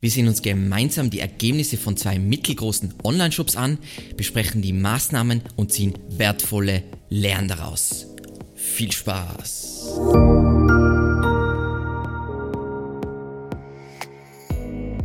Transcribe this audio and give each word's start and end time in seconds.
Wir 0.00 0.12
sehen 0.12 0.28
uns 0.28 0.42
gemeinsam 0.42 1.10
die 1.10 1.18
Ergebnisse 1.18 1.76
von 1.76 1.96
zwei 1.96 2.20
mittelgroßen 2.20 2.94
Online-Shops 3.02 3.56
an, 3.56 3.78
besprechen 4.16 4.62
die 4.62 4.72
Maßnahmen 4.72 5.42
und 5.56 5.72
ziehen 5.72 5.92
wertvolle 6.10 6.84
Lehren 7.08 7.48
daraus. 7.48 8.06
Viel 8.54 8.92
Spaß! 8.92 9.98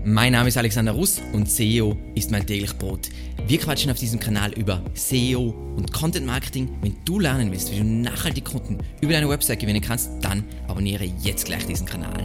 Mein 0.06 0.34
Name 0.34 0.50
ist 0.50 0.58
Alexander 0.58 0.92
Russ 0.92 1.20
und 1.32 1.50
SEO 1.50 1.98
ist 2.14 2.30
mein 2.30 2.46
täglich 2.46 2.78
Brot. 2.78 3.10
Wir 3.48 3.57
quatschen 3.57 3.89
auf 3.89 3.98
diesem 3.98 4.20
Kanal 4.20 4.54
über 4.54 4.84
SEO 4.94 5.55
und 5.75 5.91
Content 5.91 6.28
Marketing. 6.28 6.70
Wenn 6.82 6.98
du 7.04 7.20
lernen 7.20 7.52
willst, 7.52 7.71
wie 7.71 7.80
du 7.80 7.84
nachhaltig 7.84 8.46
Kunden 8.46 8.78
über 9.02 9.14
deine 9.14 9.28
Website 9.28 9.60
gewinnen 9.60 9.82
kannst, 9.82 10.12
dann 10.21 10.44
abonniere 10.68 11.05
jetzt 11.23 11.46
gleich 11.46 11.66
diesen 11.66 11.88
Kanal. 11.88 12.21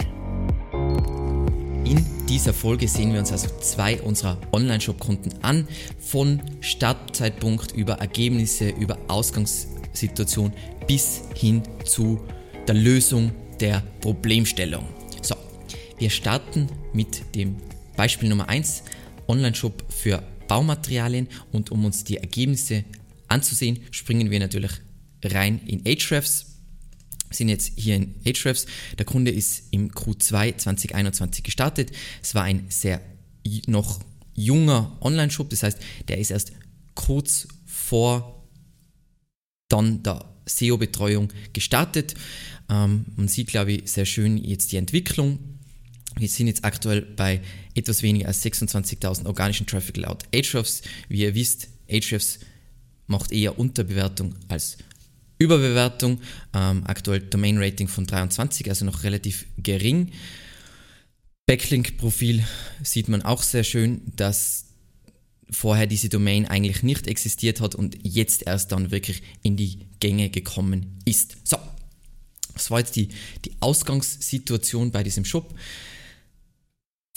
In 2.29 2.35
dieser 2.35 2.53
Folge 2.53 2.87
sehen 2.87 3.11
wir 3.11 3.19
uns 3.21 3.31
also 3.31 3.47
zwei 3.59 3.99
unserer 4.03 4.37
Online-Shop-Kunden 4.51 5.31
an, 5.41 5.67
von 5.99 6.39
Startzeitpunkt 6.61 7.71
über 7.71 7.93
Ergebnisse, 7.93 8.69
über 8.69 8.99
Ausgangssituation 9.07 10.53
bis 10.85 11.23
hin 11.33 11.63
zu 11.85 12.23
der 12.67 12.75
Lösung 12.75 13.31
der 13.59 13.81
Problemstellung. 13.99 14.85
So, 15.23 15.33
wir 15.97 16.11
starten 16.11 16.67
mit 16.93 17.33
dem 17.33 17.55
Beispiel 17.97 18.29
Nummer 18.29 18.47
1, 18.47 18.83
Online-Shop 19.27 19.83
für 19.89 20.21
Baumaterialien. 20.47 21.29
Und 21.51 21.71
um 21.71 21.83
uns 21.83 22.03
die 22.03 22.17
Ergebnisse 22.17 22.85
anzusehen, 23.27 23.79
springen 23.89 24.29
wir 24.29 24.39
natürlich 24.39 24.73
rein 25.23 25.61
in 25.65 25.81
Ahrefs 25.83 26.48
sind 27.29 27.49
jetzt 27.49 27.73
hier 27.75 27.95
in 27.95 28.15
Ahrefs. 28.25 28.65
Der 28.97 29.05
Kunde 29.05 29.31
ist 29.31 29.63
im 29.71 29.91
Q2 29.91 30.57
2021 30.57 31.43
gestartet. 31.43 31.91
Es 32.21 32.35
war 32.35 32.43
ein 32.43 32.65
sehr 32.69 33.01
noch 33.67 33.99
junger 34.35 34.97
Online-Shop, 35.01 35.49
das 35.49 35.63
heißt, 35.63 35.79
der 36.07 36.17
ist 36.17 36.31
erst 36.31 36.53
kurz 36.95 37.47
vor 37.65 38.47
dann 39.67 40.03
der 40.03 40.25
SEO-Betreuung 40.45 41.29
gestartet. 41.53 42.15
Ähm, 42.69 43.05
man 43.15 43.27
sieht, 43.27 43.47
glaube 43.47 43.73
ich, 43.73 43.91
sehr 43.91 44.05
schön 44.05 44.37
jetzt 44.37 44.71
die 44.71 44.77
Entwicklung. 44.77 45.39
Wir 46.17 46.27
sind 46.27 46.47
jetzt 46.47 46.65
aktuell 46.65 47.01
bei 47.01 47.41
etwas 47.75 48.01
weniger 48.01 48.27
als 48.27 48.43
26.000 48.43 49.25
organischen 49.25 49.67
Traffic 49.67 49.97
laut 49.97 50.23
Ahrefs. 50.33 50.81
Wie 51.07 51.21
ihr 51.21 51.35
wisst, 51.35 51.69
Ahrefs 51.89 52.39
macht 53.07 53.31
eher 53.31 53.57
Unterbewertung 53.57 54.35
als 54.47 54.77
Überbewertung, 55.39 56.19
ähm, 56.53 56.83
aktuell 56.85 57.21
Domain 57.21 57.57
Rating 57.57 57.87
von 57.87 58.05
23, 58.05 58.69
also 58.69 58.85
noch 58.85 59.03
relativ 59.03 59.45
gering. 59.57 60.11
Backlink-Profil 61.47 62.43
sieht 62.83 63.07
man 63.07 63.23
auch 63.23 63.41
sehr 63.41 63.63
schön, 63.63 64.01
dass 64.15 64.65
vorher 65.49 65.87
diese 65.87 66.09
Domain 66.09 66.45
eigentlich 66.45 66.83
nicht 66.83 67.07
existiert 67.07 67.61
hat 67.61 67.73
und 67.73 67.97
jetzt 68.03 68.45
erst 68.45 68.71
dann 68.71 68.91
wirklich 68.91 69.23
in 69.41 69.57
die 69.57 69.87
Gänge 69.99 70.29
gekommen 70.29 70.99
ist. 71.05 71.37
So, 71.43 71.57
das 72.53 72.69
war 72.69 72.79
jetzt 72.79 72.95
die, 72.95 73.09
die 73.45 73.53
Ausgangssituation 73.61 74.91
bei 74.91 75.01
diesem 75.03 75.25
Shop. 75.25 75.55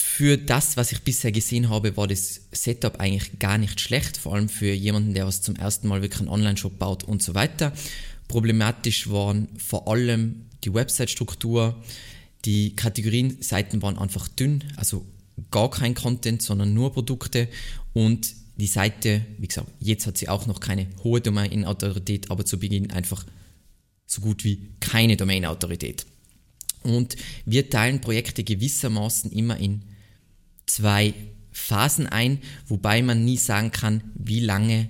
Für 0.00 0.36
das, 0.36 0.76
was 0.76 0.92
ich 0.92 1.02
bisher 1.02 1.32
gesehen 1.32 1.68
habe, 1.68 1.96
war 1.96 2.06
das 2.06 2.42
Setup 2.52 3.00
eigentlich 3.00 3.38
gar 3.38 3.58
nicht 3.58 3.80
schlecht, 3.80 4.16
vor 4.16 4.34
allem 4.34 4.48
für 4.48 4.72
jemanden, 4.72 5.14
der 5.14 5.26
was 5.26 5.42
zum 5.42 5.56
ersten 5.56 5.88
Mal 5.88 6.02
wirklich 6.02 6.20
einen 6.20 6.28
Online-Shop 6.28 6.78
baut 6.78 7.04
und 7.04 7.22
so 7.22 7.34
weiter. 7.34 7.72
Problematisch 8.32 9.10
waren 9.10 9.46
vor 9.58 9.88
allem 9.88 10.46
die 10.64 10.72
Website-Struktur, 10.72 11.84
die 12.46 12.74
Kategorienseiten 12.74 13.82
waren 13.82 13.98
einfach 13.98 14.26
dünn, 14.26 14.64
also 14.76 15.04
gar 15.50 15.68
kein 15.68 15.92
Content, 15.92 16.40
sondern 16.40 16.72
nur 16.72 16.94
Produkte 16.94 17.46
und 17.92 18.34
die 18.56 18.68
Seite, 18.68 19.20
wie 19.36 19.48
gesagt, 19.48 19.70
jetzt 19.80 20.06
hat 20.06 20.16
sie 20.16 20.30
auch 20.30 20.46
noch 20.46 20.60
keine 20.60 20.86
hohe 21.04 21.20
Domain-Autorität, 21.20 22.30
aber 22.30 22.46
zu 22.46 22.58
Beginn 22.58 22.90
einfach 22.90 23.26
so 24.06 24.22
gut 24.22 24.44
wie 24.44 24.70
keine 24.80 25.18
Domain-Autorität. 25.18 26.06
Und 26.84 27.16
wir 27.44 27.68
teilen 27.68 28.00
Projekte 28.00 28.44
gewissermaßen 28.44 29.30
immer 29.30 29.58
in 29.58 29.82
zwei 30.64 31.12
Phasen 31.50 32.06
ein, 32.06 32.38
wobei 32.66 33.02
man 33.02 33.26
nie 33.26 33.36
sagen 33.36 33.72
kann, 33.72 34.02
wie 34.14 34.40
lange 34.40 34.88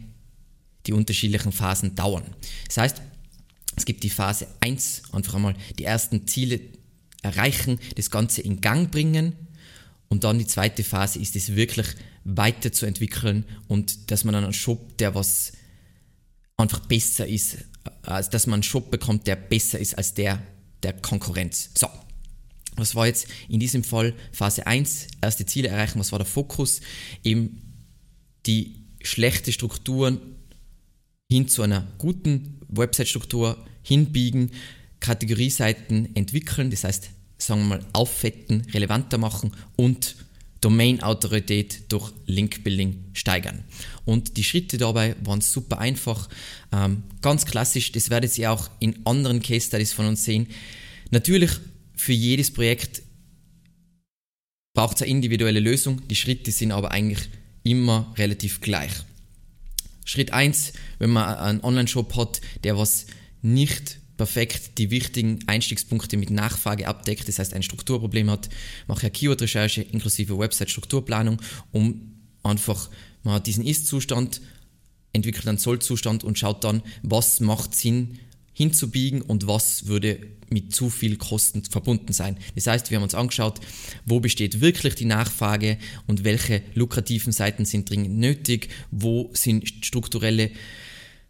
die 0.87 0.93
unterschiedlichen 0.93 1.51
Phasen 1.51 1.97
dauern. 1.97 2.23
Das 2.69 2.77
heißt, 2.77 3.03
es 3.77 3.85
gibt 3.85 4.03
die 4.03 4.11
Phase 4.11 4.47
1, 4.61 5.03
einfach 5.13 5.35
einmal 5.35 5.55
die 5.79 5.85
ersten 5.85 6.27
Ziele 6.27 6.61
erreichen, 7.23 7.79
das 7.97 8.11
Ganze 8.11 8.43
in 8.43 8.61
Gang 8.61 8.91
bringen. 8.91 9.35
Und 10.09 10.25
dann 10.25 10.39
die 10.39 10.47
zweite 10.47 10.85
Phase 10.85 11.19
ist 11.19 11.37
es 11.37 11.55
wirklich 11.55 11.87
weiterzuentwickeln 12.25 13.45
und 13.69 14.11
dass 14.11 14.25
man 14.25 14.35
einen 14.35 14.53
Shop, 14.53 14.97
der 14.99 15.15
was 15.15 15.53
einfach 16.57 16.81
besser 16.81 17.27
ist, 17.27 17.59
also 18.03 18.31
dass 18.31 18.47
man 18.47 18.55
einen 18.55 18.63
Shop 18.63 18.91
bekommt, 18.91 19.27
der 19.27 19.37
besser 19.37 19.79
ist 19.79 19.97
als 19.97 20.15
der 20.15 20.43
der 20.83 20.93
Konkurrenz. 20.93 21.71
So, 21.77 21.89
was 22.77 22.95
war 22.95 23.07
jetzt 23.07 23.27
in 23.49 23.61
diesem 23.61 23.85
Fall 23.85 24.15
Phase 24.33 24.67
1, 24.67 25.09
erste 25.21 25.47
Ziele 25.47 25.69
erreichen, 25.69 25.99
was 25.99 26.13
war 26.13 26.19
der 26.19 26.27
Fokus? 26.27 26.81
Eben 27.23 27.61
die 28.47 28.85
schlechte 29.03 29.53
Strukturen 29.53 30.21
hin 31.33 31.49
zu 31.49 31.63
einer 31.63 31.87
guten 31.99 32.61
Website-Struktur 32.69 33.57
hinbiegen, 33.83 34.51
Kategorieseiten 35.01 36.15
entwickeln, 36.15 36.71
das 36.71 36.85
heißt, 36.85 37.11
sagen 37.39 37.63
wir 37.63 37.79
mal, 37.79 37.87
auffetten, 37.93 38.63
relevanter 38.73 39.19
machen 39.19 39.53
und 39.77 40.17
Domain-Autorität 40.61 41.91
durch 41.91 42.13
Link-Building 42.27 42.97
steigern. 43.15 43.65
Und 44.05 44.37
die 44.37 44.45
Schritte 44.45 44.79
dabei 44.79 45.17
waren 45.25 45.41
super 45.41 45.79
einfach, 45.79 46.29
ähm, 46.71 47.03
ganz 47.21 47.45
klassisch, 47.47 47.91
das 47.91 48.11
werdet 48.11 48.39
ihr 48.39 48.53
auch 48.53 48.71
in 48.79 49.05
anderen 49.05 49.43
Case 49.43 49.67
Studies 49.67 49.93
von 49.93 50.07
uns 50.07 50.25
sehen. 50.25 50.47
Natürlich 51.11 51.51
für 51.97 52.13
jedes 52.13 52.53
Projekt 52.53 53.03
braucht 54.75 54.97
es 54.97 55.03
eine 55.03 55.11
individuelle 55.11 55.61
Lösung, 55.61 56.07
die 56.09 56.17
Schritte 56.17 56.53
sind 56.53 56.71
aber 56.71 56.93
eigentlich 56.93 57.29
immer 57.65 58.13
relativ 58.17 58.61
gleich. 58.61 58.93
Schritt 60.05 60.33
1, 60.33 60.73
wenn 60.99 61.11
man 61.11 61.37
einen 61.37 61.61
Online-Shop 61.61 62.17
hat, 62.17 62.41
der 62.65 62.77
was 62.77 63.07
nicht 63.43 63.99
perfekt 64.17 64.79
die 64.79 64.91
wichtigen 64.91 65.41
Einstiegspunkte 65.47 66.17
mit 66.17 66.31
Nachfrage 66.31 66.87
abdeckt, 66.87 67.27
das 67.29 67.39
heißt 67.39 67.55
ein 67.55 67.63
Strukturproblem 67.63 68.31
hat, 68.31 68.49
mache 68.87 69.07
ich 69.07 69.13
Keyword-Recherche 69.13 69.83
inklusive 69.83 70.39
Website-Strukturplanung, 70.39 71.41
um 71.73 72.13
einfach 72.43 72.91
man 73.23 73.35
hat 73.35 73.47
diesen 73.47 73.65
Ist-Zustand, 73.65 74.41
entwickelt 75.13 75.47
einen 75.47 75.59
Soll-Zustand 75.59 76.25
und 76.25 76.39
schaut 76.39 76.65
dann, 76.65 76.83
was 77.03 77.41
macht 77.41 77.75
Sinn 77.75 78.19
hinzubiegen 78.53 79.23
und 79.23 79.47
was 79.47 79.87
würde 79.87 80.19
mit 80.53 80.75
zu 80.75 80.91
viel 80.91 81.17
Kosten 81.17 81.65
verbunden 81.65 82.13
sein. 82.13 82.37
Das 82.55 82.67
heißt, 82.67 82.91
wir 82.91 82.97
haben 82.97 83.05
uns 83.05 83.15
angeschaut, 83.15 83.61
wo 84.05 84.21
besteht 84.21 84.61
wirklich 84.61 84.95
die 84.95 85.05
Nachfrage 85.05 85.79
und 86.07 86.25
welche 86.25 86.63
lukrativen 86.75 87.33
Seiten 87.33 87.65
sind 87.65 87.89
dringend 87.89 88.19
nötig, 88.19 88.69
wo 88.91 89.31
sind 89.35 89.69
strukturelle 89.85 90.51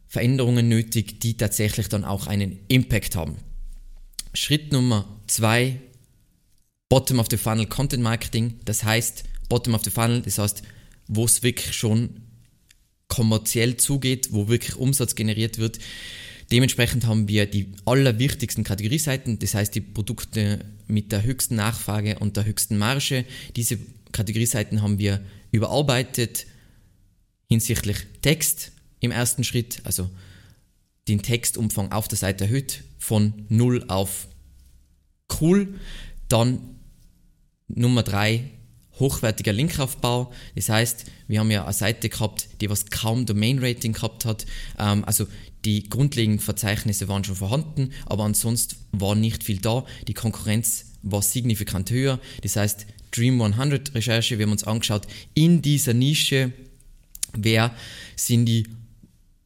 Veränderungen 0.06 0.68
nötig, 0.68 1.20
die 1.20 1.36
tatsächlich 1.36 1.88
dann 1.88 2.04
auch 2.04 2.26
einen 2.26 2.58
Impact 2.68 3.16
haben. 3.16 3.36
Schritt 4.34 4.72
Nummer 4.72 5.20
zwei, 5.26 5.80
Bottom 6.88 7.18
of 7.18 7.28
the 7.30 7.38
Funnel 7.38 7.66
Content 7.66 8.02
Marketing. 8.02 8.60
Das 8.66 8.84
heißt, 8.84 9.24
Bottom 9.48 9.74
of 9.74 9.84
the 9.84 9.90
Funnel, 9.90 10.20
das 10.20 10.38
heißt, 10.38 10.62
wo 11.08 11.24
es 11.24 11.42
wirklich 11.42 11.74
schon 11.74 12.20
kommerziell 13.08 13.76
zugeht, 13.76 14.28
wo 14.30 14.48
wirklich 14.48 14.76
Umsatz 14.76 15.14
generiert 15.14 15.58
wird. 15.58 15.78
Dementsprechend 16.52 17.06
haben 17.06 17.28
wir 17.28 17.46
die 17.46 17.72
allerwichtigsten 17.86 18.62
Kategorieseiten, 18.62 19.38
das 19.38 19.54
heißt 19.54 19.74
die 19.74 19.80
Produkte 19.80 20.62
mit 20.86 21.10
der 21.10 21.22
höchsten 21.22 21.56
Nachfrage 21.56 22.18
und 22.18 22.36
der 22.36 22.44
höchsten 22.44 22.76
Marge. 22.76 23.24
Diese 23.56 23.78
Kategorieseiten 24.12 24.82
haben 24.82 24.98
wir 24.98 25.22
überarbeitet 25.50 26.44
hinsichtlich 27.48 27.96
Text 28.20 28.72
im 29.00 29.12
ersten 29.12 29.44
Schritt, 29.44 29.80
also 29.84 30.10
den 31.08 31.22
Textumfang 31.22 31.90
auf 31.90 32.06
der 32.06 32.18
Seite 32.18 32.44
erhöht 32.44 32.84
von 32.98 33.46
0 33.48 33.86
auf 33.88 34.28
cool. 35.40 35.80
Dann 36.28 36.78
Nummer 37.66 38.02
3 38.02 38.50
hochwertiger 38.98 39.52
Linkaufbau. 39.52 40.32
Das 40.54 40.68
heißt, 40.68 41.06
wir 41.28 41.40
haben 41.40 41.50
ja 41.50 41.64
eine 41.64 41.72
Seite 41.72 42.08
gehabt, 42.08 42.48
die 42.60 42.70
was 42.70 42.86
kaum 42.86 43.26
Domain-Rating 43.26 43.92
gehabt 43.92 44.24
hat. 44.24 44.46
Ähm, 44.78 45.04
also 45.04 45.26
die 45.64 45.88
grundlegenden 45.88 46.40
Verzeichnisse 46.40 47.08
waren 47.08 47.24
schon 47.24 47.36
vorhanden, 47.36 47.92
aber 48.06 48.24
ansonsten 48.24 48.76
war 48.92 49.14
nicht 49.14 49.44
viel 49.44 49.58
da. 49.58 49.84
Die 50.08 50.14
Konkurrenz 50.14 50.86
war 51.02 51.22
signifikant 51.22 51.90
höher. 51.90 52.18
Das 52.42 52.56
heißt, 52.56 52.86
Dream 53.12 53.40
100 53.40 53.94
Recherche, 53.94 54.38
wir 54.38 54.46
haben 54.46 54.52
uns 54.52 54.64
angeschaut, 54.64 55.06
in 55.34 55.62
dieser 55.62 55.94
Nische, 55.94 56.52
wer 57.34 57.74
sind 58.16 58.46
die 58.46 58.66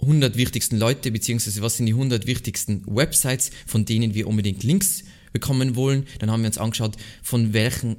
100 0.01 0.37
wichtigsten 0.37 0.79
Leute, 0.79 1.11
beziehungsweise 1.11 1.63
was 1.63 1.77
sind 1.77 1.87
die 1.87 1.93
100 1.93 2.27
wichtigsten 2.27 2.85
Websites, 2.87 3.51
von 3.67 3.85
denen 3.85 4.15
wir 4.15 4.29
unbedingt 4.29 4.63
Links 4.63 5.05
bekommen 5.33 5.75
wollen. 5.75 6.07
Dann 6.19 6.31
haben 6.31 6.43
wir 6.43 6.49
uns 6.49 6.59
angeschaut, 6.59 6.97
von 7.23 7.53
welchen 7.53 7.97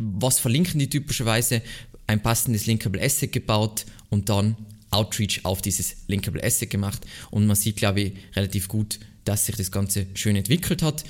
was 0.00 0.38
verlinken 0.38 0.78
die 0.78 0.90
typischerweise? 0.90 1.62
Ein 2.06 2.22
passendes 2.22 2.66
Linkable 2.66 3.02
Asset 3.02 3.32
gebaut 3.32 3.86
und 4.08 4.28
dann 4.28 4.56
Outreach 4.90 5.44
auf 5.44 5.62
dieses 5.62 5.96
Linkable 6.08 6.42
Asset 6.42 6.70
gemacht. 6.70 7.06
Und 7.30 7.46
man 7.46 7.56
sieht, 7.56 7.76
glaube 7.76 8.00
ich, 8.00 8.12
relativ 8.34 8.68
gut, 8.68 8.98
dass 9.24 9.46
sich 9.46 9.56
das 9.56 9.70
Ganze 9.70 10.06
schön 10.14 10.36
entwickelt 10.36 10.82
hat. 10.82 11.04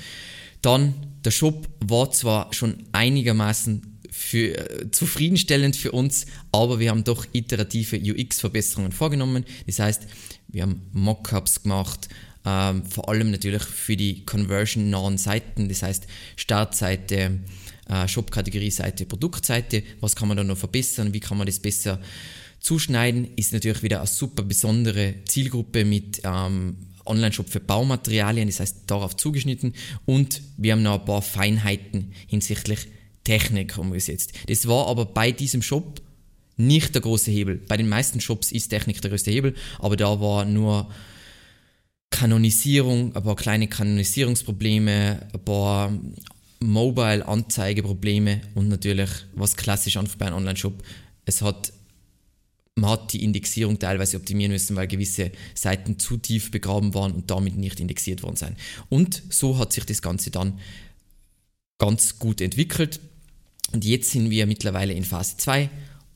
Dann, 0.61 0.93
der 1.25 1.31
Shop 1.31 1.67
war 1.79 2.11
zwar 2.11 2.53
schon 2.53 2.83
einigermaßen 2.91 3.99
für, 4.11 4.57
äh, 4.57 4.91
zufriedenstellend 4.91 5.75
für 5.75 5.91
uns, 5.91 6.27
aber 6.51 6.79
wir 6.79 6.91
haben 6.91 7.03
doch 7.03 7.25
iterative 7.31 7.97
UX-Verbesserungen 7.97 8.91
vorgenommen. 8.91 9.45
Das 9.65 9.79
heißt, 9.79 10.03
wir 10.49 10.63
haben 10.63 10.81
Mockups 10.91 11.63
gemacht, 11.63 12.09
ähm, 12.45 12.85
vor 12.85 13.09
allem 13.09 13.31
natürlich 13.31 13.63
für 13.63 13.95
die 13.95 14.25
conversion-nahen 14.25 15.17
Seiten, 15.17 15.69
das 15.69 15.81
heißt 15.81 16.07
Startseite, 16.35 17.39
äh, 17.91 18.07
Shop-Kategorie-Seite, 18.07 19.05
Produktseite. 19.05 19.83
Was 19.99 20.15
kann 20.15 20.27
man 20.27 20.37
da 20.37 20.43
noch 20.43 20.57
verbessern? 20.57 21.13
Wie 21.13 21.19
kann 21.19 21.37
man 21.37 21.45
das 21.45 21.59
besser 21.59 21.99
zuschneiden? 22.59 23.27
Ist 23.35 23.53
natürlich 23.53 23.83
wieder 23.83 23.99
eine 23.99 24.07
super 24.07 24.43
besondere 24.43 25.15
Zielgruppe 25.25 25.85
mit 25.85 26.21
ähm, 26.23 26.77
Online-Shop 27.05 27.49
für 27.49 27.59
Baumaterialien, 27.59 28.47
das 28.47 28.59
heißt 28.59 28.83
darauf 28.87 29.17
zugeschnitten. 29.17 29.73
Und 30.05 30.41
wir 30.57 30.73
haben 30.73 30.83
noch 30.83 30.99
ein 30.99 31.05
paar 31.05 31.21
Feinheiten 31.21 32.13
hinsichtlich 32.27 32.87
Technik 33.23 33.77
umgesetzt. 33.77 34.33
Das 34.47 34.67
war 34.67 34.87
aber 34.87 35.05
bei 35.05 35.31
diesem 35.31 35.61
Shop 35.61 36.01
nicht 36.57 36.93
der 36.95 37.01
große 37.01 37.31
Hebel. 37.31 37.57
Bei 37.67 37.77
den 37.77 37.89
meisten 37.89 38.21
Shops 38.21 38.51
ist 38.51 38.69
Technik 38.69 39.01
der 39.01 39.09
größte 39.09 39.31
Hebel, 39.31 39.55
aber 39.79 39.97
da 39.97 40.19
war 40.21 40.45
nur 40.45 40.89
Kanonisierung, 42.09 43.15
ein 43.15 43.23
paar 43.23 43.35
kleine 43.35 43.67
Kanonisierungsprobleme, 43.67 45.27
ein 45.33 45.45
paar 45.45 45.91
Mobile-Anzeigeprobleme 46.61 48.41
und 48.55 48.69
natürlich, 48.69 49.09
was 49.33 49.57
klassisch 49.57 49.97
anfängt 49.97 50.19
bei 50.19 50.27
einem 50.27 50.37
Online-Shop, 50.37 50.83
es 51.25 51.41
hat 51.41 51.73
man 52.75 52.91
hat 52.91 53.13
die 53.13 53.23
Indexierung 53.23 53.79
teilweise 53.79 54.17
optimieren 54.17 54.51
müssen, 54.51 54.75
weil 54.75 54.87
gewisse 54.87 55.31
Seiten 55.55 55.99
zu 55.99 56.17
tief 56.17 56.51
begraben 56.51 56.93
waren 56.93 57.11
und 57.11 57.29
damit 57.29 57.57
nicht 57.57 57.79
indexiert 57.79 58.23
worden 58.23 58.37
sind. 58.37 58.55
Und 58.89 59.21
so 59.29 59.57
hat 59.57 59.73
sich 59.73 59.85
das 59.85 60.01
Ganze 60.01 60.31
dann 60.31 60.59
ganz 61.79 62.17
gut 62.17 62.39
entwickelt. 62.39 63.01
Und 63.73 63.83
jetzt 63.83 64.11
sind 64.11 64.29
wir 64.29 64.45
mittlerweile 64.47 64.93
in 64.93 65.03
Phase 65.03 65.37
2, 65.37 65.69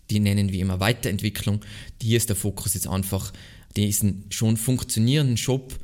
die 0.10 0.20
nennen 0.20 0.52
wir 0.52 0.62
immer 0.62 0.80
Weiterentwicklung. 0.80 1.62
Hier 2.02 2.18
ist 2.18 2.30
der 2.30 2.36
Fokus 2.36 2.74
jetzt 2.74 2.88
einfach, 2.88 3.34
diesen 3.76 4.26
schon 4.30 4.56
funktionierenden 4.56 5.38
Shop 5.38 5.78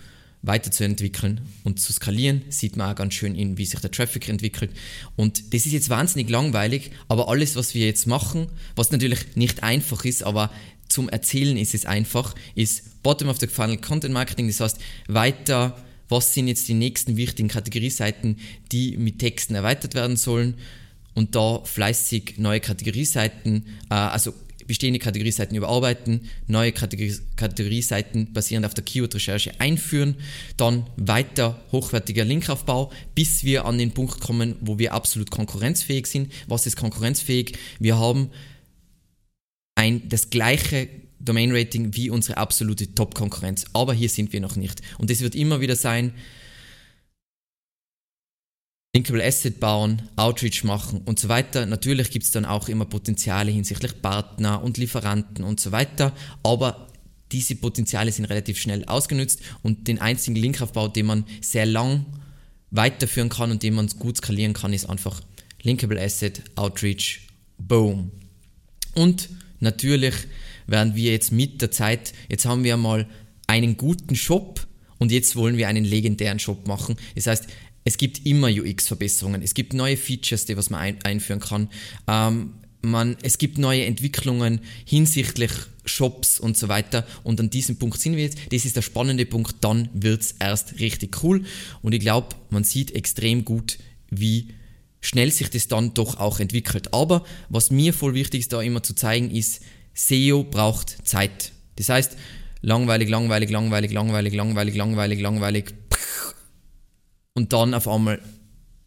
weiterzuentwickeln 0.43 1.41
und 1.63 1.79
zu 1.79 1.93
skalieren. 1.93 2.43
Sieht 2.49 2.75
man 2.75 2.91
auch 2.91 2.95
ganz 2.95 3.13
schön, 3.13 3.35
in, 3.35 3.57
wie 3.57 3.65
sich 3.65 3.79
der 3.79 3.91
Traffic 3.91 4.27
entwickelt. 4.27 4.71
Und 5.15 5.53
das 5.53 5.65
ist 5.65 5.71
jetzt 5.71 5.89
wahnsinnig 5.89 6.29
langweilig, 6.29 6.91
aber 7.07 7.29
alles, 7.29 7.55
was 7.55 7.75
wir 7.75 7.85
jetzt 7.85 8.07
machen, 8.07 8.47
was 8.75 8.91
natürlich 8.91 9.35
nicht 9.35 9.63
einfach 9.63 10.03
ist, 10.03 10.23
aber 10.23 10.51
zum 10.87 11.09
Erzählen 11.09 11.57
ist 11.57 11.73
es 11.73 11.85
einfach, 11.85 12.35
ist 12.55 13.01
Bottom 13.03 13.29
of 13.29 13.39
the 13.39 13.47
Funnel 13.47 13.77
Content 13.77 14.13
Marketing. 14.13 14.47
Das 14.47 14.59
heißt, 14.59 14.79
weiter, 15.07 15.77
was 16.09 16.33
sind 16.33 16.47
jetzt 16.47 16.67
die 16.67 16.73
nächsten 16.73 17.15
wichtigen 17.15 17.47
Kategorieseiten, 17.47 18.37
die 18.71 18.97
mit 18.97 19.19
Texten 19.19 19.55
erweitert 19.55 19.95
werden 19.95 20.17
sollen 20.17 20.55
und 21.13 21.35
da 21.35 21.63
fleißig 21.63 22.35
neue 22.37 22.59
Kategorieseiten, 22.59 23.65
äh, 23.89 23.93
also 23.93 24.33
bestehende 24.71 24.99
Kategorieseiten 24.99 25.57
überarbeiten, 25.57 26.29
neue 26.47 26.71
Kategorie 26.71 27.13
Kategorieseiten 27.35 28.31
basierend 28.31 28.65
auf 28.65 28.73
der 28.73 28.85
Keyword-Recherche 28.85 29.59
einführen, 29.59 30.15
dann 30.55 30.85
weiter 30.95 31.61
hochwertiger 31.73 32.23
Linkaufbau, 32.23 32.89
bis 33.13 33.43
wir 33.43 33.65
an 33.65 33.77
den 33.77 33.91
Punkt 33.91 34.21
kommen, 34.21 34.55
wo 34.61 34.79
wir 34.79 34.93
absolut 34.93 35.29
konkurrenzfähig 35.29 36.07
sind. 36.07 36.31
Was 36.47 36.67
ist 36.67 36.77
konkurrenzfähig? 36.77 37.57
Wir 37.79 37.99
haben 37.99 38.29
ein, 39.75 40.07
das 40.07 40.29
gleiche 40.29 40.87
Domain-Rating 41.19 41.93
wie 41.93 42.09
unsere 42.09 42.37
absolute 42.37 42.95
Top-Konkurrenz, 42.95 43.65
aber 43.73 43.93
hier 43.93 44.07
sind 44.07 44.31
wir 44.31 44.39
noch 44.39 44.55
nicht. 44.55 44.81
Und 44.99 45.11
es 45.11 45.19
wird 45.19 45.35
immer 45.35 45.59
wieder 45.59 45.75
sein, 45.75 46.13
Linkable 48.93 49.23
Asset 49.23 49.59
bauen, 49.61 50.01
Outreach 50.17 50.65
machen 50.65 51.01
und 51.05 51.17
so 51.17 51.29
weiter. 51.29 51.65
Natürlich 51.65 52.11
gibt 52.11 52.25
es 52.25 52.31
dann 52.31 52.43
auch 52.43 52.67
immer 52.67 52.83
Potenziale 52.83 53.49
hinsichtlich 53.49 54.01
Partner 54.01 54.61
und 54.61 54.77
Lieferanten 54.77 55.45
und 55.45 55.61
so 55.61 55.71
weiter, 55.71 56.11
aber 56.43 56.87
diese 57.31 57.55
Potenziale 57.55 58.11
sind 58.11 58.25
relativ 58.25 58.59
schnell 58.59 58.83
ausgenutzt 58.83 59.39
und 59.63 59.87
den 59.87 59.99
einzigen 59.99 60.35
Linkaufbau, 60.35 60.89
den 60.89 61.05
man 61.05 61.25
sehr 61.39 61.65
lang 61.65 62.05
weiterführen 62.69 63.29
kann 63.29 63.51
und 63.51 63.63
den 63.63 63.75
man 63.75 63.87
gut 63.87 64.17
skalieren 64.17 64.51
kann, 64.51 64.73
ist 64.73 64.89
einfach 64.89 65.21
Linkable 65.61 66.01
Asset, 66.01 66.41
Outreach, 66.55 67.21
Boom. 67.57 68.11
Und 68.93 69.29
natürlich 69.61 70.15
werden 70.67 70.95
wir 70.95 71.13
jetzt 71.13 71.31
mit 71.31 71.61
der 71.61 71.71
Zeit, 71.71 72.11
jetzt 72.27 72.45
haben 72.45 72.65
wir 72.65 72.75
mal 72.75 73.07
einen 73.47 73.77
guten 73.77 74.17
Shop 74.17 74.67
und 74.97 75.13
jetzt 75.13 75.37
wollen 75.37 75.55
wir 75.55 75.69
einen 75.69 75.85
legendären 75.85 76.39
Shop 76.39 76.67
machen. 76.67 76.97
Das 77.15 77.27
heißt, 77.27 77.47
es 77.83 77.97
gibt 77.97 78.25
immer 78.25 78.47
UX-Verbesserungen, 78.47 79.41
es 79.41 79.53
gibt 79.53 79.73
neue 79.73 79.97
Features, 79.97 80.45
die 80.45 80.57
was 80.57 80.69
man 80.69 80.81
ein, 80.81 81.01
einführen 81.03 81.39
kann. 81.39 81.69
Ähm, 82.07 82.53
man, 82.81 83.17
es 83.21 83.37
gibt 83.37 83.57
neue 83.57 83.85
Entwicklungen 83.85 84.61
hinsichtlich 84.85 85.51
Shops 85.85 86.39
und 86.39 86.57
so 86.57 86.67
weiter. 86.67 87.05
Und 87.23 87.39
an 87.39 87.49
diesem 87.49 87.77
Punkt 87.77 87.99
sind 87.99 88.15
wir 88.15 88.23
jetzt. 88.23 88.37
Das 88.51 88.65
ist 88.65 88.75
der 88.75 88.81
spannende 88.81 89.25
Punkt. 89.25 89.55
Dann 89.61 89.89
wird 89.93 90.21
es 90.21 90.31
erst 90.39 90.79
richtig 90.79 91.23
cool. 91.23 91.43
Und 91.81 91.93
ich 91.93 91.99
glaube, 91.99 92.35
man 92.49 92.63
sieht 92.63 92.91
extrem 92.95 93.45
gut, 93.45 93.77
wie 94.09 94.49
schnell 94.99 95.31
sich 95.31 95.49
das 95.49 95.67
dann 95.67 95.93
doch 95.93 96.19
auch 96.19 96.39
entwickelt. 96.39 96.93
Aber 96.93 97.23
was 97.49 97.71
mir 97.71 97.93
voll 97.93 98.13
wichtig 98.13 98.41
ist, 98.41 98.53
da 98.53 98.61
immer 98.61 98.83
zu 98.83 98.93
zeigen, 98.93 99.31
ist, 99.31 99.61
SEO 99.93 100.43
braucht 100.43 101.07
Zeit. 101.07 101.51
Das 101.75 101.89
heißt, 101.89 102.15
langweilig, 102.61 103.09
langweilig, 103.09 103.49
langweilig, 103.49 103.91
langweilig, 103.91 104.33
langweilig, 104.33 104.75
langweilig, 104.75 105.19
langweilig, 105.19 105.73
und 107.33 107.53
dann 107.53 107.73
auf 107.73 107.87
einmal 107.87 108.21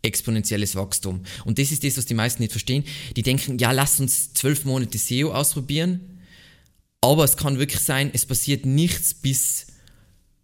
exponentielles 0.03 0.77
Wachstum. 0.77 1.23
Und 1.45 1.59
das 1.59 1.73
ist 1.73 1.83
das, 1.83 1.97
was 1.97 2.07
die 2.07 2.15
meisten 2.15 2.43
nicht 2.43 2.53
verstehen. 2.53 2.85
Die 3.17 3.23
denken, 3.23 3.59
ja, 3.59 3.73
lass 3.73 4.01
uns 4.01 4.35
zwölf 4.35 4.65
Monate 4.65 4.99
SEO 4.99 5.33
ausprobieren, 5.33 6.21
aber 7.01 7.25
es 7.25 7.37
kann 7.37 7.59
wirklich 7.59 7.81
sein, 7.81 8.11
es 8.13 8.27
passiert 8.27 8.67
nichts 8.67 9.15
bis 9.15 9.67